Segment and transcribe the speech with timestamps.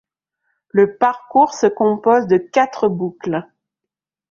[0.69, 3.47] Le parcours se compose de quatre boucles.